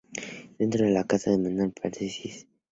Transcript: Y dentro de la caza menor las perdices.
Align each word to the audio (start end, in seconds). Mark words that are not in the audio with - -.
Y 0.17 0.57
dentro 0.57 0.83
de 0.83 0.89
la 0.93 1.03
caza 1.03 1.29
menor 1.37 1.51
las 1.65 1.73
perdices. 1.73 2.47